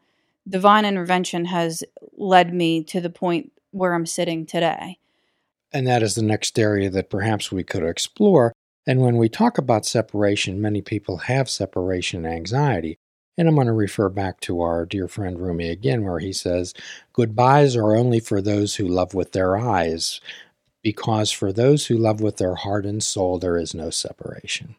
divine 0.48 0.84
intervention 0.84 1.44
has 1.46 1.84
led 2.16 2.54
me 2.54 2.82
to 2.84 3.00
the 3.00 3.10
point 3.10 3.52
where 3.70 3.94
I'm 3.94 4.06
sitting 4.06 4.46
today. 4.46 4.98
And 5.72 5.86
that 5.86 6.02
is 6.02 6.14
the 6.14 6.22
next 6.22 6.58
area 6.58 6.88
that 6.90 7.10
perhaps 7.10 7.52
we 7.52 7.62
could 7.62 7.82
explore. 7.82 8.52
And 8.86 9.00
when 9.00 9.18
we 9.18 9.28
talk 9.28 9.58
about 9.58 9.84
separation, 9.84 10.62
many 10.62 10.80
people 10.80 11.18
have 11.18 11.50
separation 11.50 12.24
anxiety. 12.24 12.96
And 13.36 13.46
I'm 13.46 13.54
going 13.54 13.66
to 13.66 13.72
refer 13.72 14.08
back 14.08 14.40
to 14.40 14.62
our 14.62 14.86
dear 14.86 15.06
friend 15.06 15.38
Rumi 15.38 15.68
again, 15.68 16.02
where 16.02 16.18
he 16.18 16.32
says, 16.32 16.74
Goodbyes 17.12 17.76
are 17.76 17.94
only 17.94 18.18
for 18.18 18.40
those 18.40 18.76
who 18.76 18.88
love 18.88 19.14
with 19.14 19.32
their 19.32 19.56
eyes, 19.56 20.20
because 20.82 21.30
for 21.30 21.52
those 21.52 21.86
who 21.86 21.96
love 21.96 22.20
with 22.20 22.38
their 22.38 22.56
heart 22.56 22.86
and 22.86 23.02
soul, 23.02 23.38
there 23.38 23.56
is 23.56 23.74
no 23.74 23.90
separation. 23.90 24.74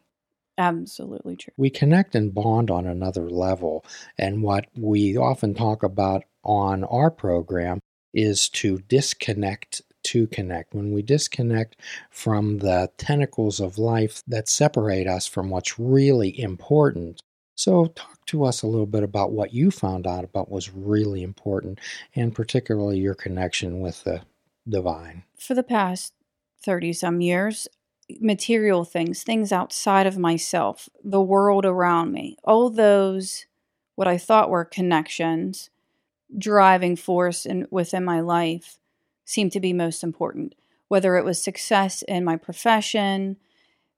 Absolutely 0.60 1.36
true. 1.36 1.54
We 1.56 1.70
connect 1.70 2.14
and 2.14 2.34
bond 2.34 2.70
on 2.70 2.86
another 2.86 3.30
level. 3.30 3.82
And 4.18 4.42
what 4.42 4.66
we 4.76 5.16
often 5.16 5.54
talk 5.54 5.82
about 5.82 6.24
on 6.44 6.84
our 6.84 7.10
program 7.10 7.80
is 8.12 8.50
to 8.50 8.78
disconnect 8.80 9.80
to 10.02 10.26
connect. 10.26 10.74
When 10.74 10.92
we 10.92 11.00
disconnect 11.00 11.76
from 12.10 12.58
the 12.58 12.90
tentacles 12.98 13.58
of 13.58 13.78
life 13.78 14.22
that 14.26 14.50
separate 14.50 15.06
us 15.06 15.26
from 15.26 15.48
what's 15.48 15.78
really 15.78 16.38
important. 16.38 17.22
So, 17.54 17.86
talk 17.86 18.24
to 18.26 18.44
us 18.44 18.62
a 18.62 18.66
little 18.66 18.86
bit 18.86 19.02
about 19.02 19.32
what 19.32 19.54
you 19.54 19.70
found 19.70 20.06
out 20.06 20.24
about 20.24 20.50
was 20.50 20.72
really 20.72 21.22
important, 21.22 21.78
and 22.14 22.34
particularly 22.34 22.98
your 22.98 23.14
connection 23.14 23.80
with 23.80 24.04
the 24.04 24.22
divine. 24.68 25.24
For 25.38 25.54
the 25.54 25.62
past 25.62 26.14
30 26.64 26.94
some 26.94 27.20
years, 27.20 27.68
material 28.20 28.84
things, 28.84 29.22
things 29.22 29.52
outside 29.52 30.06
of 30.06 30.18
myself, 30.18 30.88
the 31.04 31.20
world 31.20 31.64
around 31.64 32.12
me, 32.12 32.36
all 32.44 32.70
those 32.70 33.46
what 33.94 34.08
I 34.08 34.16
thought 34.16 34.48
were 34.48 34.64
connections, 34.64 35.68
driving 36.38 36.96
force 36.96 37.44
in, 37.44 37.66
within 37.70 38.04
my 38.04 38.20
life 38.20 38.78
seemed 39.26 39.52
to 39.52 39.60
be 39.60 39.72
most 39.72 40.02
important. 40.02 40.54
Whether 40.88 41.16
it 41.16 41.24
was 41.24 41.42
success 41.42 42.02
in 42.08 42.24
my 42.24 42.36
profession, 42.36 43.36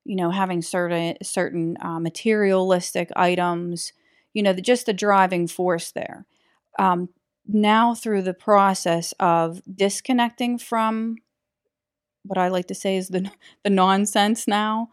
you 0.05 0.17
know, 0.17 0.31
having 0.31 0.61
certain 0.61 1.17
certain 1.23 1.77
uh, 1.81 2.01
materialistic 2.01 3.11
items, 3.15 3.93
you 4.35 4.43
know, 4.43 4.53
the, 4.53 4.61
just 4.61 4.87
the 4.87 4.93
driving 4.93 5.47
force 5.47 5.93
there. 5.93 6.27
Um, 6.79 7.09
now, 7.47 7.95
through 7.95 8.23
the 8.23 8.35
process 8.35 9.13
of 9.21 9.63
disconnecting 9.73 10.59
from 10.59 11.17
what 12.25 12.39
I 12.39 12.49
like 12.49 12.69
to 12.69 12.75
say 12.75 12.97
is 12.97 13.09
the 13.09 13.31
the 13.65 13.71
nonsense 13.71 14.47
now. 14.47 14.91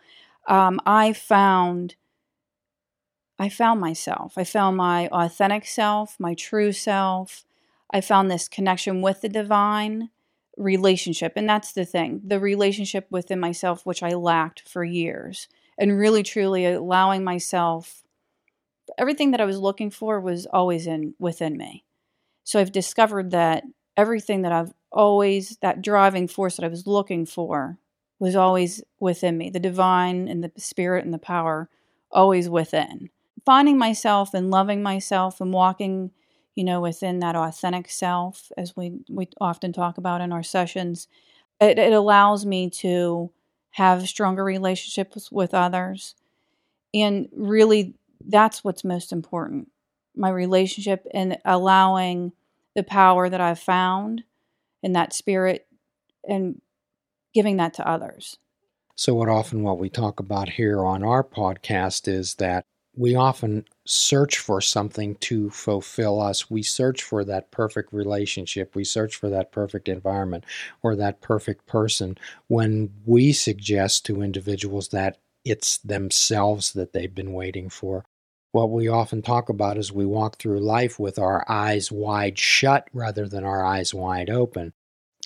Um, 0.48 0.79
I 0.86 1.13
found 1.13 1.95
I 3.38 3.50
found 3.50 3.79
myself. 3.79 4.33
I 4.38 4.43
found 4.43 4.77
my 4.77 5.07
authentic 5.07 5.65
self, 5.65 6.15
my 6.19 6.33
true 6.33 6.71
self. 6.71 7.45
I 7.91 8.01
found 8.01 8.29
this 8.29 8.48
connection 8.48 9.01
with 9.01 9.21
the 9.21 9.29
divine 9.29 10.09
relationship. 10.57 11.33
And 11.36 11.50
that's 11.50 11.71
the 11.71 11.86
thing 11.86 12.21
the 12.25 12.39
relationship 12.39 13.07
within 13.09 13.39
myself, 13.39 13.86
which 13.86 14.03
I 14.03 14.13
lacked 14.13 14.67
for 14.67 14.83
years. 14.83 15.48
And 15.77 15.98
really, 15.98 16.24
truly 16.24 16.65
allowing 16.65 17.24
myself 17.24 18.03
everything 18.98 19.31
that 19.31 19.41
I 19.41 19.45
was 19.45 19.59
looking 19.59 19.91
for 19.91 20.19
was 20.19 20.45
always 20.48 20.88
in 20.88 21.13
within 21.19 21.57
me. 21.57 21.86
So 22.43 22.59
I've 22.59 22.71
discovered 22.71 23.31
that 23.31 23.63
everything 23.95 24.41
that 24.41 24.51
I've 24.51 24.74
always, 24.91 25.58
that 25.62 25.81
driving 25.81 26.27
force 26.27 26.55
that 26.55 26.65
I 26.65 26.69
was 26.69 26.88
looking 26.88 27.25
for 27.25 27.77
was 28.19 28.36
always 28.36 28.84
within 29.00 29.38
me. 29.38 29.50
The 29.50 29.60
divine 29.60 30.27
and 30.27 30.43
the 30.43 30.51
spirit 30.58 31.05
and 31.05 31.13
the 31.13 31.19
power 31.19 31.69
always 32.12 32.50
within. 32.50 33.10
Finding 33.46 33.77
myself 33.77 34.34
and 34.34 34.51
loving 34.51 34.84
myself 34.84 35.39
and 35.39 35.53
walking, 35.53 36.12
you 36.55 36.63
know, 36.63 36.81
within 36.81 37.19
that 37.19 37.36
authentic 37.36 37.89
self, 37.89 38.51
as 38.58 38.75
we, 38.75 39.00
we 39.10 39.27
often 39.39 39.72
talk 39.72 39.98
about 39.98 40.22
in 40.22 40.31
our 40.31 40.43
sessions, 40.43 41.08
it, 41.62 41.79
it 41.79 41.93
allows 41.93 42.46
me 42.46 42.69
to 42.69 43.31
have 43.72 44.08
stronger 44.08 44.43
relationships 44.43 45.31
with 45.31 45.53
others. 45.53 46.15
And 46.93 47.29
really, 47.31 47.96
that's 48.25 48.63
what's 48.63 48.84
most 48.84 49.12
important 49.12 49.69
my 50.15 50.29
relationship 50.29 51.05
and 51.13 51.38
allowing 51.46 52.34
the 52.75 52.84
power 52.84 53.29
that 53.29 53.39
I've 53.39 53.60
found 53.60 54.24
in 54.83 54.93
that 54.93 55.13
spirit 55.13 55.67
and 56.27 56.62
giving 57.33 57.57
that 57.57 57.74
to 57.75 57.88
others. 57.88 58.38
So, 58.95 59.13
what 59.15 59.29
often 59.29 59.63
what 59.63 59.79
we 59.79 59.89
talk 59.89 60.19
about 60.19 60.50
here 60.50 60.83
on 60.83 61.03
our 61.03 61.24
podcast 61.24 62.07
is 62.07 62.36
that 62.36 62.65
we 62.95 63.15
often 63.15 63.65
search 63.86 64.38
for 64.39 64.59
something 64.59 65.15
to 65.15 65.50
fulfill 65.51 66.19
us. 66.21 66.50
We 66.50 66.63
search 66.63 67.01
for 67.01 67.24
that 67.24 67.50
perfect 67.50 67.93
relationship. 67.93 68.75
We 68.75 68.83
search 68.83 69.15
for 69.15 69.29
that 69.29 69.53
perfect 69.53 69.88
environment 69.88 70.43
or 70.83 70.98
that 70.98 71.21
perfect 71.21 71.65
person 71.65 72.17
when 72.48 72.91
we 73.05 73.31
suggest 73.31 74.05
to 74.07 74.21
individuals 74.21 74.89
that 74.89 75.17
it's 75.45 75.77
themselves 75.77 76.74
that 76.74 76.91
they've 76.91 77.13
been 77.15 77.31
waiting 77.31 77.69
for. 77.69 78.03
What 78.51 78.72
we 78.72 78.88
often 78.88 79.22
talk 79.22 79.50
about 79.50 79.77
is 79.77 79.91
we 79.91 80.08
walk 80.08 80.39
through 80.39 80.60
life 80.62 80.98
with 80.98 81.20
our 81.20 81.46
eyes 81.48 81.91
wide 81.91 82.39
shut 82.39 82.88
rather 82.94 83.27
than 83.27 83.44
our 83.44 83.63
eyes 83.63 83.94
wide 83.94 84.29
open. 84.29 84.74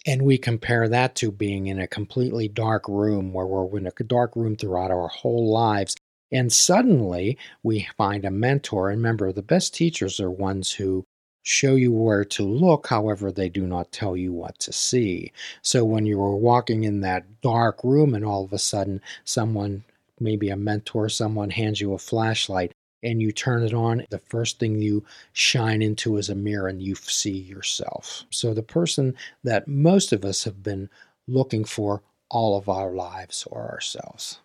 And 0.06 0.24
we 0.24 0.38
compare 0.38 0.90
that 0.90 1.16
to 1.16 1.32
being 1.32 1.68
in 1.68 1.80
a 1.80 1.88
completely 1.88 2.50
dark 2.50 2.86
room 2.90 3.32
where 3.32 3.46
we're 3.46 3.78
in 3.78 3.88
a 3.88 4.04
dark 4.04 4.36
room 4.36 4.58
throughout 4.58 4.92
our 4.92 5.08
whole 5.08 5.50
lives. 5.50 5.96
And 6.34 6.52
suddenly 6.52 7.38
we 7.64 7.88
find 7.96 8.26
a 8.26 8.32
mentor. 8.32 8.90
And 8.90 9.00
remember, 9.00 9.32
the 9.32 9.42
best 9.42 9.74
teachers 9.74 10.20
are 10.20 10.32
ones 10.32 10.74
who 10.74 11.06
show 11.44 11.76
you 11.76 11.94
where 11.94 12.26
to 12.26 12.44
look, 12.44 12.88
however, 12.88 13.32
they 13.32 13.48
do 13.48 13.66
not 13.66 13.94
tell 13.94 14.18
you 14.18 14.34
what 14.34 14.60
to 14.60 14.74
see. 14.74 15.32
So 15.62 15.86
when 15.86 16.06
you 16.06 16.18
were 16.18 16.36
walking 16.36 16.84
in 16.84 17.00
that 17.02 17.42
dark 17.42 17.86
room 17.86 18.14
and 18.14 18.26
all 18.26 18.44
of 18.44 18.52
a 18.52 18.60
sudden 18.60 19.02
someone, 19.24 19.86
maybe 20.20 20.50
a 20.50 20.58
mentor, 20.58 21.08
someone 21.08 21.52
hands 21.52 21.80
you 21.80 21.94
a 21.94 21.98
flashlight 21.98 22.74
and 23.04 23.22
you 23.22 23.32
turn 23.32 23.64
it 23.64 23.74
on, 23.74 24.06
the 24.10 24.20
first 24.20 24.60
thing 24.60 24.82
you 24.82 25.04
shine 25.34 25.82
into 25.82 26.18
is 26.18 26.30
a 26.30 26.36
mirror 26.36 26.68
and 26.68 26.82
you 26.82 26.96
see 26.96 27.38
yourself. 27.38 28.24
So 28.30 28.54
the 28.54 28.64
person 28.64 29.16
that 29.44 29.68
most 29.68 30.14
of 30.14 30.24
us 30.24 30.44
have 30.46 30.64
been 30.64 30.90
looking 31.28 31.66
for 31.66 32.02
all 32.30 32.58
of 32.58 32.68
our 32.68 32.92
lives 32.92 33.48
or 33.50 33.70
ourselves. 33.70 34.40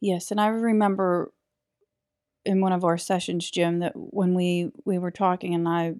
Yes, 0.00 0.30
and 0.30 0.40
I 0.40 0.48
remember 0.48 1.32
in 2.44 2.60
one 2.60 2.72
of 2.72 2.84
our 2.84 2.98
sessions, 2.98 3.50
Jim, 3.50 3.78
that 3.78 3.92
when 3.94 4.34
we 4.34 4.72
we 4.84 4.98
were 4.98 5.12
talking 5.12 5.54
and 5.54 5.68
I 5.68 5.94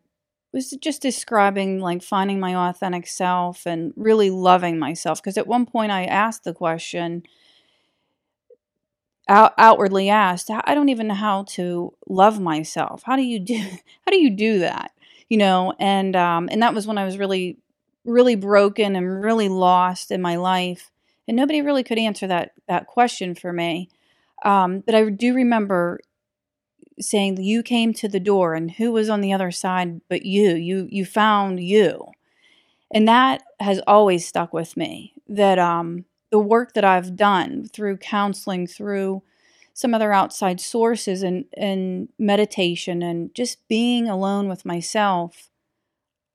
was 0.52 0.70
just 0.70 1.00
describing 1.00 1.80
like 1.80 2.02
finding 2.02 2.38
my 2.40 2.54
authentic 2.68 3.06
self 3.06 3.66
and 3.66 3.92
really 3.96 4.30
loving 4.30 4.78
myself 4.78 5.22
because 5.22 5.38
at 5.38 5.46
one 5.46 5.66
point 5.66 5.92
I 5.92 6.04
asked 6.04 6.44
the 6.44 6.52
question 6.52 7.22
out, 9.28 9.52
outwardly 9.58 10.08
asked 10.08 10.50
I 10.50 10.74
don't 10.74 10.88
even 10.88 11.08
know 11.08 11.14
how 11.14 11.44
to 11.50 11.92
love 12.08 12.40
myself. 12.40 13.02
How 13.04 13.16
do 13.16 13.22
you 13.22 13.38
do 13.38 13.54
how 14.04 14.10
do 14.10 14.18
you 14.18 14.30
do 14.30 14.60
that? 14.60 14.92
You 15.28 15.38
know 15.38 15.74
and 15.78 16.14
um 16.16 16.48
and 16.52 16.62
that 16.62 16.74
was 16.74 16.86
when 16.86 16.98
I 16.98 17.04
was 17.04 17.18
really 17.18 17.58
really 18.04 18.34
broken 18.34 18.96
and 18.96 19.22
really 19.22 19.48
lost 19.48 20.10
in 20.10 20.20
my 20.20 20.36
life 20.36 20.90
and 21.28 21.36
nobody 21.36 21.62
really 21.62 21.84
could 21.84 21.98
answer 21.98 22.26
that 22.26 22.52
that 22.68 22.86
question 22.86 23.34
for 23.34 23.52
me. 23.52 23.88
Um 24.44 24.80
but 24.80 24.94
I 24.94 25.08
do 25.10 25.34
remember 25.34 26.00
saying 27.00 27.42
you 27.42 27.62
came 27.62 27.92
to 27.94 28.08
the 28.08 28.20
door 28.20 28.54
and 28.54 28.72
who 28.72 28.92
was 28.92 29.08
on 29.08 29.20
the 29.20 29.32
other 29.32 29.50
side 29.50 30.00
but 30.08 30.24
you? 30.24 30.54
You 30.54 30.88
you 30.90 31.04
found 31.04 31.60
you. 31.60 32.06
And 32.94 33.08
that 33.08 33.42
has 33.60 33.80
always 33.86 34.26
stuck 34.26 34.52
with 34.52 34.76
me 34.76 35.14
that 35.28 35.58
um 35.58 36.04
the 36.32 36.40
work 36.40 36.72
that 36.72 36.84
I've 36.84 37.14
done 37.14 37.68
through 37.72 37.98
counseling 37.98 38.66
through 38.66 39.22
some 39.74 39.94
other 39.94 40.12
outside 40.12 40.60
sources 40.60 41.22
and 41.22 41.44
and 41.56 42.08
meditation 42.18 43.02
and 43.02 43.32
just 43.34 43.68
being 43.68 44.08
alone 44.08 44.48
with 44.48 44.64
myself 44.64 45.50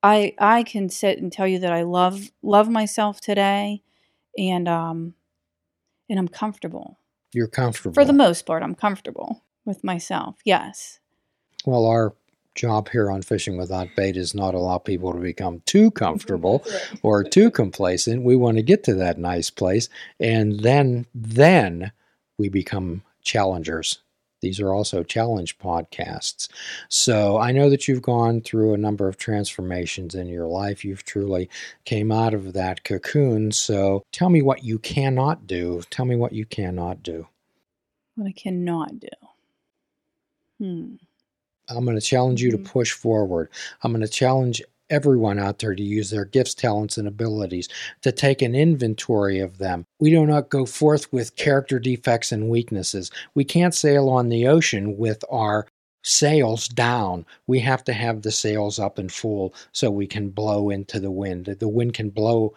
I 0.01 0.34
I 0.39 0.63
can 0.63 0.89
sit 0.89 1.20
and 1.20 1.32
tell 1.32 1.48
you 1.48 1.60
that 1.60 1.74
I 1.74 1.82
love 1.82 2.32
love 2.42 2.70
myself 2.70 3.20
today 3.20 3.82
and 4.38 4.68
um 4.68 5.16
and 6.10 6.18
I'm 6.18 6.27
comfortable. 6.30 7.00
You're 7.34 7.48
comfortable. 7.48 7.94
For 7.94 8.06
the 8.06 8.13
most 8.13 8.46
part, 8.46 8.63
I'm 8.63 8.75
comfortable 8.75 9.44
with 9.66 9.84
myself. 9.84 10.38
Yes. 10.46 11.00
Well, 11.66 11.86
our 11.86 12.16
job 12.58 12.90
here 12.90 13.10
on 13.10 13.22
Fishing 13.22 13.56
Without 13.56 13.88
Bait 13.96 14.18
is 14.18 14.36
not 14.36 14.54
allow 14.54 14.78
people 14.78 15.14
to 15.14 15.20
become 15.20 15.62
too 15.66 15.92
comfortable 16.04 16.66
or 17.04 17.24
too 17.24 17.50
complacent. 17.50 18.24
We 18.24 18.36
want 18.36 18.58
to 18.58 18.64
get 18.64 18.84
to 18.86 18.96
that 18.96 19.18
nice 19.18 19.50
place 19.50 19.88
and 20.20 20.60
then 20.60 21.06
then 21.16 21.94
we 22.38 22.50
become 22.50 23.04
challengers. 23.24 24.00
These 24.42 24.60
are 24.60 24.74
also 24.74 25.04
challenge 25.04 25.58
podcasts. 25.58 26.48
So 26.90 27.38
I 27.38 27.52
know 27.52 27.70
that 27.70 27.88
you've 27.88 28.04
gone 28.04 28.42
through 28.42 28.74
a 28.74 28.78
number 28.78 29.08
of 29.08 29.18
transformations 29.18 30.14
in 30.14 30.28
your 30.28 30.48
life. 30.48 30.86
You've 30.86 31.04
truly 31.04 31.50
came 31.86 32.12
out 32.12 32.34
of 32.34 32.54
that 32.54 32.84
cocoon. 32.84 33.52
So 33.52 34.04
tell 34.12 34.30
me 34.30 34.42
what 34.44 34.64
you 34.64 34.78
cannot 34.78 35.48
do. 35.48 35.82
Tell 35.90 36.06
me 36.06 36.16
what 36.16 36.34
you 36.34 36.46
cannot 36.46 37.02
do. 37.02 37.28
What 38.16 38.28
I 38.28 38.32
cannot 38.32 39.00
do. 39.00 39.08
Hmm. 40.60 40.96
I'm 41.70 41.86
going 41.86 42.00
to 42.00 42.06
challenge 42.06 42.42
you 42.42 42.52
to 42.52 42.58
Mhm. 42.58 42.66
push 42.66 42.92
forward. 42.92 43.50
I'm 43.84 43.92
going 43.92 44.02
to 44.02 44.08
challenge 44.08 44.62
everyone 44.90 45.38
out 45.38 45.60
there 45.60 45.76
to 45.76 45.84
use 45.84 46.10
their 46.10 46.24
gifts, 46.24 46.54
talents, 46.54 46.98
and 46.98 47.08
abilities, 47.08 47.68
to 48.02 48.12
take 48.12 48.41
an 48.41 48.56
inventory 48.56 49.39
of 49.39 49.58
them. 49.58 49.84
We 50.00 50.12
do 50.12 50.26
not 50.26 50.50
go 50.50 50.65
forth 50.65 51.12
with 51.12 51.36
character 51.36 51.78
defects 51.78 52.32
and 52.32 52.50
weaknesses. 52.50 53.12
We 53.36 53.44
can't 53.44 53.76
sail 53.76 54.08
on 54.10 54.30
the 54.30 54.48
ocean 54.48 54.98
with 54.98 55.26
our 55.30 55.68
sails 56.04 56.70
down. 56.70 57.26
We 57.48 57.60
have 57.60 57.84
to 57.84 57.94
have 57.94 58.22
the 58.22 58.32
sails 58.32 58.80
up 58.80 58.98
and 58.98 59.12
full 59.12 59.54
so 59.74 59.91
we 59.91 60.08
can 60.08 60.30
blow 60.30 60.70
into 60.70 61.02
the 61.02 61.12
wind. 61.12 61.46
The 61.48 61.68
wind 61.68 61.94
can 61.94 62.10
blow, 62.10 62.54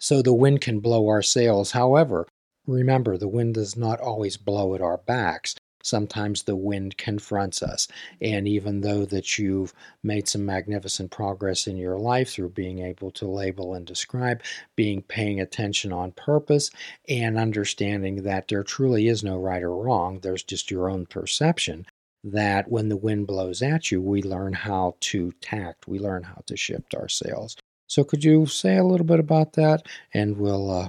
so 0.00 0.20
the 0.20 0.34
wind 0.34 0.60
can 0.60 0.80
blow 0.80 1.06
our 1.06 1.22
sails. 1.22 1.70
However, 1.70 2.26
remember, 2.66 3.16
the 3.16 3.28
wind 3.28 3.54
does 3.54 3.76
not 3.76 4.00
always 4.00 4.36
blow 4.36 4.74
at 4.74 4.80
our 4.80 4.98
backs. 4.98 5.54
Sometimes 5.88 6.42
the 6.42 6.56
wind 6.56 6.98
confronts 6.98 7.62
us. 7.62 7.88
And 8.20 8.46
even 8.46 8.82
though 8.82 9.04
that 9.06 9.38
you've 9.38 9.72
made 10.02 10.28
some 10.28 10.44
magnificent 10.44 11.10
progress 11.10 11.66
in 11.66 11.76
your 11.76 11.98
life 11.98 12.30
through 12.30 12.50
being 12.50 12.80
able 12.80 13.10
to 13.12 13.26
label 13.26 13.74
and 13.74 13.86
describe, 13.86 14.42
being 14.76 15.02
paying 15.02 15.40
attention 15.40 15.92
on 15.92 16.12
purpose, 16.12 16.70
and 17.08 17.38
understanding 17.38 18.22
that 18.22 18.48
there 18.48 18.62
truly 18.62 19.08
is 19.08 19.24
no 19.24 19.36
right 19.36 19.62
or 19.62 19.74
wrong, 19.74 20.18
there's 20.20 20.42
just 20.42 20.70
your 20.70 20.90
own 20.90 21.06
perception. 21.06 21.86
That 22.24 22.68
when 22.70 22.88
the 22.88 22.96
wind 22.96 23.26
blows 23.26 23.62
at 23.62 23.90
you, 23.90 24.02
we 24.02 24.22
learn 24.22 24.52
how 24.52 24.96
to 25.00 25.32
tact, 25.40 25.88
we 25.88 25.98
learn 25.98 26.24
how 26.24 26.42
to 26.46 26.56
shift 26.56 26.94
our 26.94 27.08
sails. 27.08 27.56
So, 27.86 28.04
could 28.04 28.22
you 28.24 28.44
say 28.46 28.76
a 28.76 28.84
little 28.84 29.06
bit 29.06 29.20
about 29.20 29.54
that? 29.54 29.86
And 30.12 30.36
we'll 30.36 30.70
uh, 30.70 30.88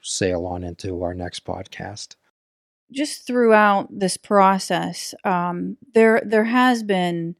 sail 0.00 0.46
on 0.46 0.64
into 0.64 1.02
our 1.02 1.14
next 1.14 1.44
podcast. 1.44 2.16
Just 2.92 3.26
throughout 3.26 3.88
this 3.90 4.16
process, 4.16 5.14
um, 5.24 5.76
there 5.94 6.22
there 6.24 6.44
has 6.44 6.82
been 6.82 7.34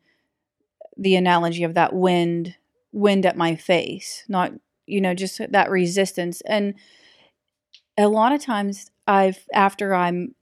the 0.97 1.17
analogy 1.17 1.65
of 1.65 1.75
that 1.75 1.93
wind 1.93 2.57
wind 2.93 3.25
at 3.25 3.37
my 3.37 3.57
face, 3.57 4.25
not 4.29 4.53
you 4.87 5.01
know 5.01 5.15
just 5.15 5.41
that 5.53 5.71
resistance. 5.71 6.41
And 6.43 6.75
a 7.99 8.09
lot 8.09 8.33
of 8.33 8.43
times, 8.43 8.91
I've 9.07 9.47
after 9.53 9.95
I'm 9.95 10.35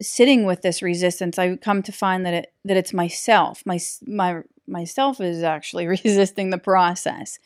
sitting 0.00 0.44
with 0.44 0.62
this 0.62 0.82
resistance, 0.82 1.38
I 1.38 1.56
come 1.56 1.82
to 1.82 1.92
find 1.92 2.26
that 2.26 2.34
it 2.34 2.52
that 2.64 2.76
it's 2.76 2.92
myself. 2.92 3.62
My 3.64 3.78
my 4.06 4.42
myself 4.66 5.20
is 5.20 5.42
actually 5.42 5.86
resisting 6.04 6.50
the 6.50 6.58
process 6.58 7.38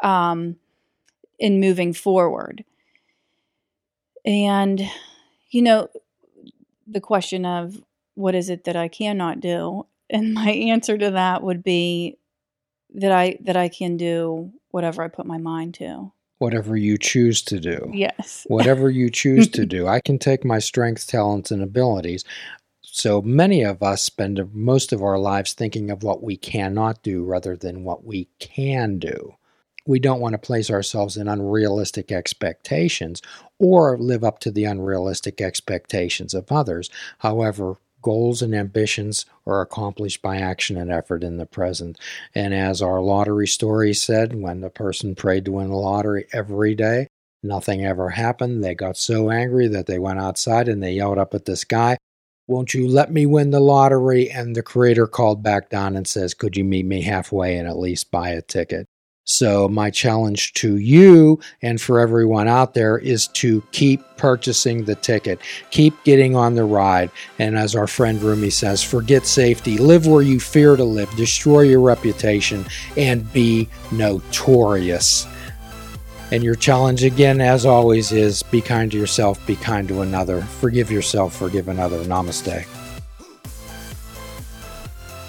um, 0.00 0.56
in 1.38 1.60
moving 1.60 1.92
forward. 1.92 2.64
And 4.24 4.82
you 5.50 5.62
know, 5.62 5.88
the 6.88 7.00
question 7.00 7.44
of 7.44 7.82
what 8.14 8.34
is 8.34 8.50
it 8.50 8.64
that 8.64 8.76
I 8.76 8.88
cannot 8.88 9.40
do, 9.40 9.86
and 10.10 10.34
my 10.34 10.50
answer 10.50 10.98
to 10.98 11.10
that 11.12 11.42
would 11.42 11.62
be 11.62 12.18
that 12.94 13.12
I 13.12 13.38
that 13.42 13.56
I 13.56 13.68
can 13.68 13.96
do 13.96 14.52
whatever 14.70 15.02
I 15.02 15.08
put 15.08 15.26
my 15.26 15.38
mind 15.38 15.74
to. 15.74 16.12
Whatever 16.38 16.76
you 16.76 16.98
choose 16.98 17.42
to 17.42 17.58
do. 17.58 17.90
Yes. 17.92 18.46
whatever 18.48 18.88
you 18.88 19.10
choose 19.10 19.48
to 19.48 19.66
do. 19.66 19.88
I 19.88 20.00
can 20.00 20.18
take 20.18 20.44
my 20.44 20.60
strengths, 20.60 21.04
talents, 21.04 21.50
and 21.50 21.62
abilities. 21.62 22.24
So 22.82 23.20
many 23.20 23.62
of 23.62 23.82
us 23.82 24.02
spend 24.02 24.40
most 24.54 24.92
of 24.92 25.02
our 25.02 25.18
lives 25.18 25.52
thinking 25.52 25.90
of 25.90 26.02
what 26.02 26.22
we 26.22 26.36
cannot 26.36 27.02
do 27.02 27.24
rather 27.24 27.56
than 27.56 27.84
what 27.84 28.04
we 28.04 28.28
can 28.38 28.98
do. 28.98 29.34
We 29.84 29.98
don't 29.98 30.20
want 30.20 30.34
to 30.34 30.38
place 30.38 30.70
ourselves 30.70 31.16
in 31.16 31.28
unrealistic 31.28 32.12
expectations 32.12 33.22
or 33.58 33.98
live 33.98 34.24
up 34.24 34.38
to 34.40 34.50
the 34.50 34.64
unrealistic 34.64 35.40
expectations 35.40 36.34
of 36.34 36.50
others. 36.50 36.90
However, 37.18 37.76
goals 38.02 38.42
and 38.42 38.54
ambitions 38.54 39.26
are 39.46 39.60
accomplished 39.60 40.22
by 40.22 40.36
action 40.36 40.76
and 40.76 40.90
effort 40.90 41.24
in 41.24 41.36
the 41.36 41.46
present. 41.46 41.98
And 42.34 42.54
as 42.54 42.80
our 42.80 43.00
lottery 43.00 43.48
story 43.48 43.94
said, 43.94 44.34
when 44.34 44.60
the 44.60 44.70
person 44.70 45.14
prayed 45.14 45.44
to 45.46 45.52
win 45.52 45.68
the 45.68 45.76
lottery 45.76 46.26
every 46.32 46.74
day, 46.74 47.08
Nothing 47.42 47.84
ever 47.84 48.10
happened. 48.10 48.64
They 48.64 48.74
got 48.74 48.96
so 48.96 49.30
angry 49.30 49.68
that 49.68 49.86
they 49.86 49.98
went 49.98 50.18
outside 50.18 50.68
and 50.68 50.82
they 50.82 50.92
yelled 50.92 51.18
up 51.18 51.34
at 51.34 51.44
the 51.44 51.56
sky, 51.56 51.96
Won't 52.48 52.74
you 52.74 52.88
let 52.88 53.12
me 53.12 53.26
win 53.26 53.50
the 53.50 53.60
lottery? 53.60 54.28
And 54.30 54.56
the 54.56 54.62
creator 54.62 55.06
called 55.06 55.42
back 55.42 55.70
down 55.70 55.96
and 55.96 56.06
says, 56.06 56.34
Could 56.34 56.56
you 56.56 56.64
meet 56.64 56.84
me 56.84 57.02
halfway 57.02 57.56
and 57.56 57.68
at 57.68 57.78
least 57.78 58.10
buy 58.10 58.30
a 58.30 58.42
ticket? 58.42 58.86
So, 59.30 59.68
my 59.68 59.90
challenge 59.90 60.54
to 60.54 60.78
you 60.78 61.38
and 61.60 61.78
for 61.78 62.00
everyone 62.00 62.48
out 62.48 62.72
there 62.72 62.96
is 62.96 63.26
to 63.28 63.62
keep 63.72 64.02
purchasing 64.16 64.86
the 64.86 64.94
ticket, 64.94 65.38
keep 65.70 65.92
getting 66.04 66.34
on 66.34 66.54
the 66.54 66.64
ride. 66.64 67.10
And 67.38 67.58
as 67.58 67.76
our 67.76 67.86
friend 67.86 68.22
Rumi 68.22 68.48
says, 68.48 68.82
forget 68.82 69.26
safety, 69.26 69.76
live 69.76 70.06
where 70.06 70.22
you 70.22 70.40
fear 70.40 70.76
to 70.76 70.84
live, 70.84 71.14
destroy 71.14 71.60
your 71.60 71.82
reputation, 71.82 72.64
and 72.96 73.30
be 73.34 73.68
notorious. 73.92 75.26
And 76.32 76.42
your 76.42 76.54
challenge 76.54 77.04
again, 77.04 77.42
as 77.42 77.66
always, 77.66 78.12
is 78.12 78.42
be 78.44 78.62
kind 78.62 78.90
to 78.92 78.98
yourself, 78.98 79.46
be 79.46 79.56
kind 79.56 79.86
to 79.88 80.00
another, 80.00 80.40
forgive 80.40 80.90
yourself, 80.90 81.36
forgive 81.36 81.68
another. 81.68 82.02
Namaste. 82.04 82.66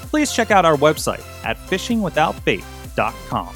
please 0.09 0.31
check 0.31 0.51
out 0.51 0.63
our 0.65 0.75
website 0.75 1.23
at 1.45 1.57
fishingwithoutbait.com, 1.57 3.55